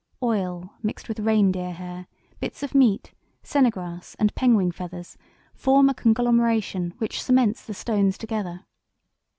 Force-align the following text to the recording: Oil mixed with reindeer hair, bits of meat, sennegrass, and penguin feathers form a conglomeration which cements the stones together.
Oil 0.23 0.73
mixed 0.81 1.07
with 1.07 1.19
reindeer 1.19 1.73
hair, 1.73 2.07
bits 2.39 2.63
of 2.63 2.73
meat, 2.73 3.13
sennegrass, 3.43 4.15
and 4.17 4.33
penguin 4.33 4.71
feathers 4.71 5.15
form 5.53 5.89
a 5.89 5.93
conglomeration 5.93 6.95
which 6.97 7.21
cements 7.21 7.63
the 7.63 7.75
stones 7.75 8.17
together. 8.17 8.65